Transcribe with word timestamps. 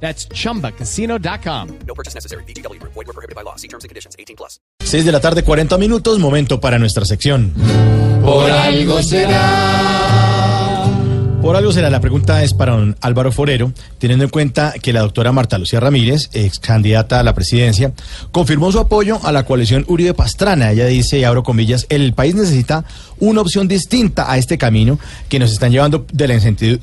That's 0.00 0.28
chumbacasino.com. 0.28 1.68
No 1.86 1.94
purchase 1.94 2.14
necessary. 2.14 2.44
BGW. 2.44 2.80
Void 2.82 2.94
were 2.94 3.12
prohibited 3.12 3.34
by 3.34 3.42
law. 3.42 3.56
See 3.56 3.68
terms 3.68 3.82
and 3.84 3.88
conditions. 3.88 4.14
18 4.18 4.36
plus. 4.36 4.60
6 4.80 5.04
de 5.04 5.12
la 5.12 5.20
tarde, 5.20 5.42
40 5.42 5.76
minutos, 5.78 6.18
momento 6.18 6.60
para 6.60 6.78
nuestra 6.78 7.04
sección. 7.04 7.52
Por 8.22 8.50
algo 8.50 9.02
será. 9.02 9.95
Por 11.46 11.54
algo 11.54 11.70
será, 11.70 11.90
la 11.90 12.00
pregunta 12.00 12.42
es 12.42 12.54
para 12.54 12.72
don 12.72 12.96
Álvaro 13.00 13.30
Forero, 13.30 13.72
teniendo 13.98 14.24
en 14.24 14.30
cuenta 14.30 14.74
que 14.82 14.92
la 14.92 15.02
doctora 15.02 15.30
Marta 15.30 15.58
Lucía 15.58 15.78
Ramírez, 15.78 16.28
ex 16.32 16.58
candidata 16.58 17.20
a 17.20 17.22
la 17.22 17.36
presidencia, 17.36 17.92
confirmó 18.32 18.72
su 18.72 18.80
apoyo 18.80 19.20
a 19.22 19.30
la 19.30 19.44
coalición 19.44 19.84
Uribe 19.86 20.12
Pastrana. 20.12 20.72
Ella 20.72 20.86
dice, 20.86 21.20
y 21.20 21.22
abro 21.22 21.44
comillas, 21.44 21.86
el 21.88 22.14
país 22.14 22.34
necesita 22.34 22.84
una 23.20 23.42
opción 23.42 23.68
distinta 23.68 24.28
a 24.28 24.38
este 24.38 24.58
camino 24.58 24.98
que 25.28 25.38
nos 25.38 25.52
están 25.52 25.70
llevando 25.70 26.04
de 26.12 26.26
la 26.26 26.34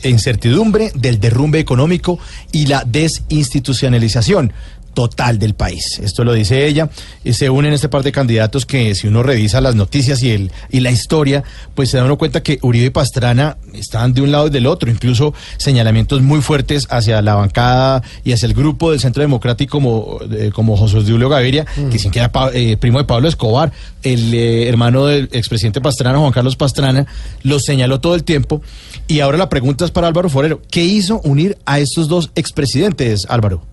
incertidumbre, 0.05 0.93
del 0.95 1.19
derrumbe 1.19 1.59
económico 1.59 2.17
y 2.53 2.67
la 2.67 2.85
desinstitucionalización 2.85 4.53
total 4.93 5.39
del 5.39 5.53
país. 5.53 5.99
Esto 6.03 6.23
lo 6.23 6.33
dice 6.33 6.65
ella. 6.65 6.89
Y 7.23 7.33
se 7.33 7.49
unen 7.49 7.73
este 7.73 7.89
par 7.89 8.03
de 8.03 8.11
candidatos 8.11 8.65
que 8.65 8.95
si 8.95 9.07
uno 9.07 9.23
revisa 9.23 9.61
las 9.61 9.75
noticias 9.75 10.21
y, 10.23 10.31
el, 10.31 10.51
y 10.69 10.79
la 10.79 10.91
historia, 10.91 11.43
pues 11.75 11.89
se 11.89 11.97
da 11.97 12.05
uno 12.05 12.17
cuenta 12.17 12.43
que 12.43 12.59
Uribe 12.61 12.85
y 12.85 12.89
Pastrana 12.89 13.57
están 13.73 14.13
de 14.13 14.21
un 14.21 14.31
lado 14.31 14.47
y 14.47 14.49
del 14.49 14.67
otro. 14.67 14.89
Incluso 14.89 15.33
señalamientos 15.57 16.21
muy 16.21 16.41
fuertes 16.41 16.87
hacia 16.89 17.21
la 17.21 17.35
bancada 17.35 18.03
y 18.23 18.33
hacia 18.33 18.45
el 18.45 18.53
grupo 18.53 18.91
del 18.91 18.99
Centro 18.99 19.21
Democrático 19.21 19.73
como, 19.73 20.19
eh, 20.31 20.51
como 20.53 20.77
José 20.77 21.01
Julio 21.01 21.29
Gaviria, 21.29 21.65
que 21.91 21.97
sin 21.97 22.11
que 22.11 22.19
era 22.19 22.31
eh, 22.53 22.77
primo 22.77 22.99
de 22.99 23.05
Pablo 23.05 23.27
Escobar, 23.27 23.71
el 24.03 24.33
eh, 24.33 24.69
hermano 24.69 25.05
del 25.05 25.29
expresidente 25.31 25.81
Pastrana, 25.81 26.19
Juan 26.19 26.31
Carlos 26.31 26.55
Pastrana, 26.55 27.07
los 27.41 27.63
señaló 27.63 27.99
todo 27.99 28.15
el 28.15 28.23
tiempo. 28.23 28.61
Y 29.07 29.19
ahora 29.19 29.37
la 29.37 29.49
pregunta 29.49 29.85
es 29.85 29.91
para 29.91 30.07
Álvaro 30.07 30.29
Forero. 30.29 30.61
¿Qué 30.69 30.83
hizo 30.83 31.19
unir 31.23 31.57
a 31.65 31.79
estos 31.79 32.07
dos 32.07 32.31
expresidentes, 32.35 33.25
Álvaro? 33.29 33.72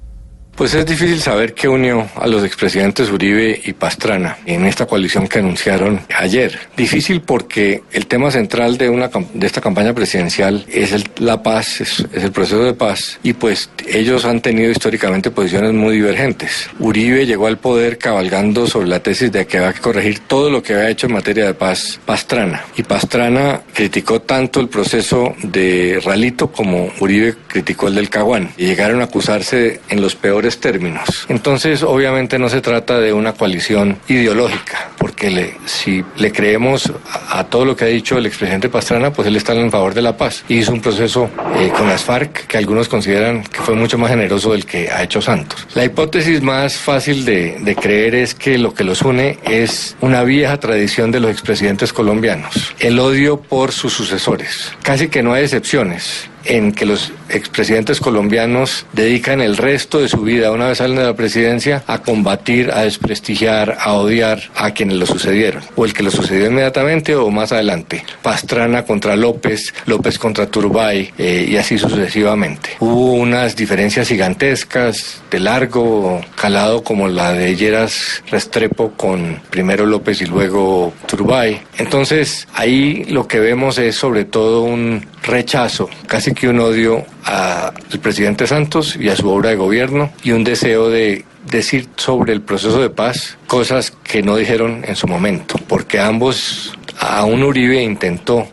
Pues 0.55 0.75
es 0.75 0.85
difícil 0.85 1.21
saber 1.21 1.55
qué 1.55 1.69
unió 1.69 2.09
a 2.17 2.27
los 2.27 2.45
expresidentes 2.45 3.11
Uribe 3.11 3.61
y 3.65 3.73
Pastrana 3.73 4.37
en 4.45 4.67
esta 4.67 4.87
coalición 4.87 5.27
que 5.27 5.39
anunciaron 5.39 6.01
ayer. 6.15 6.59
Difícil 6.77 7.23
porque 7.23 7.83
el 7.93 8.07
tema 8.07 8.31
central 8.31 8.77
de, 8.77 8.91
una, 8.91 9.09
de 9.09 9.47
esta 9.47 9.63
campaña 9.63 9.95
presidencial 9.95 10.67
es 10.69 10.95
la 11.19 11.43
paz, 11.43 11.81
es, 11.81 12.05
es, 12.13 12.25
el 12.25 12.33
proceso 12.33 12.63
de 12.63 12.75
paz, 12.75 13.19
y 13.23 13.33
pues 13.33 13.71
ellos 13.89 14.25
han 14.27 14.43
tenido 14.43 14.71
históricamente 14.71 15.31
posiciones 15.31 15.73
muy 15.73 15.95
divergentes. 15.95 16.69
Uribe 16.79 17.25
llegó 17.25 17.47
al 17.47 17.59
poder 17.59 17.97
cabalgando 17.97 18.67
sobre 18.67 18.89
la 18.89 19.03
tesis 19.03 19.33
de 19.33 19.47
que 19.47 19.59
había 19.59 19.73
que 19.73 19.81
corregir 19.81 20.21
todo 20.21 20.51
lo 20.51 20.63
que 20.63 20.75
había 20.75 20.91
hecho 20.91 21.07
en 21.07 21.15
materia 21.15 21.47
de 21.47 21.55
paz 21.55 21.99
Pastrana. 22.05 22.65
Y 22.77 22.83
Pastrana 22.83 23.63
criticó 23.73 24.21
tanto 24.21 24.61
el 24.61 24.69
proceso 24.69 25.35
de 25.43 26.01
Ralito 26.05 26.53
como 26.53 26.93
Uribe 27.01 27.35
criticó 27.47 27.89
el 27.89 27.95
del 27.95 28.11
Caguán. 28.11 28.51
Y 28.57 28.67
llegaron 28.67 29.01
a 29.01 29.05
acusarse 29.05 29.81
en 29.89 30.03
los 30.03 30.15
peores 30.15 30.50
términos. 30.59 31.27
Entonces, 31.29 31.83
obviamente 31.83 32.39
no 32.39 32.49
se 32.49 32.61
trata 32.61 32.99
de 32.99 33.13
una 33.13 33.33
coalición 33.33 33.99
ideológica, 34.09 34.91
porque 34.99 35.55
si 35.67 36.05
le 36.17 36.33
creemos 36.33 36.91
a, 37.29 37.45
todo 37.45 37.65
lo 37.65 37.77
que 37.77 37.85
ha 37.85 37.89
dicho 37.89 38.19
el 38.19 38.27
expresidente 38.27 38.69
Pastrana, 38.69 39.13
pues 39.13 39.29
él 39.29 39.37
está 39.37 39.55
en 39.55 39.71
favor 39.71 39.95
de 39.95 40.03
la 40.03 40.17
paz. 40.17 40.45
Y 40.49 40.59
hizo 40.59 40.73
un 40.73 40.81
proceso 40.81 41.31
eh, 41.59 41.71
con 41.77 41.89
las 41.89 42.03
FARC 42.03 42.47
que 42.47 42.59
algunos 42.59 42.89
consideran 42.89 43.43
que 43.43 43.61
fue 43.61 43.75
mucho 43.75 43.99
más 43.99 44.11
generoso 44.11 44.53
del 44.53 44.65
que 44.65 44.91
ha 44.91 45.03
hecho 45.03 45.21
Santos. 45.21 45.67
La 45.75 45.85
hipótesis 45.85 46.43
más 46.43 46.77
fácil 46.77 47.25
de 47.25 47.77
creer 47.81 48.15
es 48.15 48.35
que 48.35 48.59
lo 48.59 48.75
que 48.75 48.85
los 48.85 49.03
une 49.03 49.39
es 49.45 49.97
una 50.01 50.23
vieja 50.23 50.59
tradición 50.59 51.11
de 51.11 51.21
los 51.21 51.31
expresidentes 51.31 51.93
colombianos, 51.93 52.75
el 52.79 52.99
odio 52.99 53.41
por 53.41 53.73
sus 53.73 53.93
sucesores. 53.93 54.73
Casi 54.83 55.09
que 55.09 55.23
no 55.23 55.33
hay 55.33 55.45
excepciones 55.45 56.31
en 56.45 56.73
que 56.73 56.87
los 56.87 57.13
expresidentes 57.29 58.01
colombianos 58.01 58.87
dedican 58.93 59.41
el 59.41 59.57
resto 59.57 60.01
de 60.01 60.09
su 60.09 60.23
vida, 60.23 60.53
una 60.53 60.69
vez 60.69 60.79
salen 60.79 60.97
de 60.97 61.05
la 61.05 61.15
presidencia, 61.15 61.83
a 61.87 62.03
combatir, 62.03 62.71
a 62.73 62.83
desprestigiar, 62.83 63.77
a 63.81 63.95
odiar 63.95 64.43
a 64.55 64.73
quienes 64.73 64.97
lo 64.97 65.07
sucedieron, 65.07 65.63
o 65.77 65.85
el 65.85 65.93
que 65.93 66.03
lo 66.03 66.11
sucedió 66.11 66.47
inmediatamente 66.47 67.15
o 67.15 67.31
más 67.31 67.53
adelante. 67.53 68.05
Pastrana 68.23 68.85
contra 68.85 69.17
López, 69.17 69.73
López 69.87 70.19
contra 70.19 70.47
Turbay, 70.47 71.13
eh, 71.19 71.47
y 71.49 71.57
así 71.57 71.79
sucesivamente. 71.79 72.71
Hubo 72.81 73.15
unas 73.15 73.57
diferencias 73.57 74.09
gigantescas 74.09 75.23
de 75.31 75.41
largo 75.41 76.21
calado 76.35 76.83
como 76.83 77.09
la 77.09 77.33
de 77.33 77.55
Lleras 77.57 78.23
Restrepo 78.31 78.93
con 78.93 79.41
primero 79.51 79.87
López 79.87 80.21
y 80.21 80.27
luego 80.27 80.93
Turbay. 81.07 81.61
Entonces 81.79 82.47
ahí 82.55 83.05
lo 83.05 83.27
que 83.27 83.41
vemos 83.41 83.79
es 83.79 83.97
sobre 83.97 84.25
todo 84.25 84.63
un 84.63 85.07
rechazo, 85.23 85.89
casi 86.07 86.30
que 86.35 86.49
un 86.49 86.61
odio 86.61 87.05
al 87.25 87.73
presidente 88.01 88.47
Santos 88.47 88.97
y 88.97 89.09
a 89.09 89.17
su 89.17 89.29
obra 89.29 89.51
de 89.51 89.57
gobierno 89.57 90.11
y 90.23 90.33
un 90.33 90.45
deseo 90.45 90.89
de 90.89 91.25
decir 91.47 91.89
sobre 91.97 92.33
el 92.33 92.43
proceso 92.43 92.81
de 92.81 92.91
paz 92.91 93.39
cosas 93.47 93.91
que 93.91 94.23
no 94.23 94.37
dijeron 94.37 94.85
en 94.87 94.97
su 94.97 95.07
momento, 95.07 95.57
porque 95.69 95.99
ambos 95.99 96.77
aún 96.99 97.43
Uribe 97.43 97.83
intentó 97.83 98.47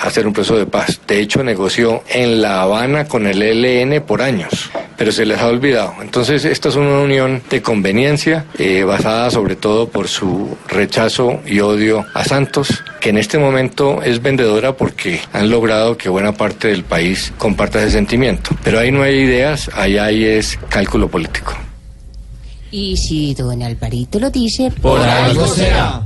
hacer 0.00 0.26
un 0.26 0.32
proceso 0.32 0.56
de 0.56 0.66
paz. 0.66 1.00
De 1.06 1.20
hecho, 1.20 1.42
negoció 1.42 2.02
en 2.08 2.40
La 2.40 2.62
Habana 2.62 3.06
con 3.06 3.26
el 3.26 3.42
ELN 3.42 4.02
por 4.02 4.22
años, 4.22 4.70
pero 5.02 5.10
se 5.10 5.26
les 5.26 5.40
ha 5.40 5.48
olvidado. 5.48 5.94
Entonces, 6.00 6.44
esta 6.44 6.68
es 6.68 6.76
una 6.76 7.00
unión 7.00 7.42
de 7.50 7.60
conveniencia 7.60 8.44
eh, 8.56 8.84
basada 8.84 9.32
sobre 9.32 9.56
todo 9.56 9.88
por 9.88 10.06
su 10.06 10.56
rechazo 10.68 11.40
y 11.44 11.58
odio 11.58 12.06
a 12.14 12.22
Santos, 12.22 12.84
que 13.00 13.10
en 13.10 13.18
este 13.18 13.36
momento 13.36 14.00
es 14.00 14.22
vendedora 14.22 14.76
porque 14.76 15.20
han 15.32 15.50
logrado 15.50 15.96
que 15.96 16.08
buena 16.08 16.30
parte 16.30 16.68
del 16.68 16.84
país 16.84 17.32
comparta 17.36 17.80
ese 17.82 17.90
sentimiento. 17.90 18.50
Pero 18.62 18.78
ahí 18.78 18.92
no 18.92 19.02
hay 19.02 19.16
ideas, 19.16 19.68
ahí 19.74 19.98
hay 19.98 20.24
es 20.24 20.56
cálculo 20.68 21.08
político. 21.08 21.52
Y 22.70 22.96
si 22.96 23.34
don 23.34 23.60
Alvarito 23.60 24.20
lo 24.20 24.30
dice, 24.30 24.70
por 24.70 25.00
algo 25.00 25.48
será. 25.48 26.04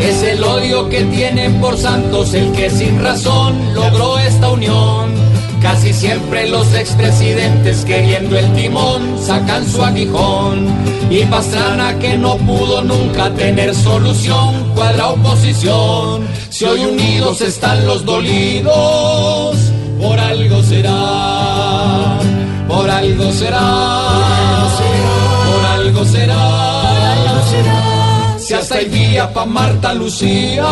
Es 0.00 0.22
el 0.22 0.44
odio 0.44 0.88
que 0.88 1.02
tienen 1.06 1.60
por 1.60 1.76
Santos 1.76 2.32
el 2.34 2.52
que 2.52 2.70
sin 2.70 3.02
razón 3.02 3.74
logró 3.74 4.20
Casi 5.60 5.92
siempre 5.92 6.48
los 6.48 6.72
expresidentes 6.74 7.84
queriendo 7.84 8.38
el 8.38 8.52
timón 8.54 9.18
sacan 9.20 9.66
su 9.66 9.82
aguijón. 9.82 10.66
Y 11.10 11.24
Pastrana 11.26 11.98
que 11.98 12.16
no 12.16 12.36
pudo 12.36 12.82
nunca 12.82 13.30
tener 13.30 13.74
solución, 13.74 14.72
cuadra 14.74 15.08
oposición. 15.08 16.26
Si 16.48 16.64
hoy 16.64 16.84
unidos 16.84 17.40
están 17.42 17.86
los 17.86 18.04
dolidos, 18.04 19.56
por 20.00 20.18
algo 20.18 20.62
será, 20.62 22.18
por 22.66 22.90
algo 22.90 23.32
será, 23.32 24.68
por 25.46 25.66
algo 25.80 26.04
será. 26.04 26.36
Si 28.38 28.54
hasta 28.54 28.78
el 28.78 28.90
día 28.90 29.32
pa' 29.32 29.44
Marta 29.44 29.92
Lucía 29.94 30.64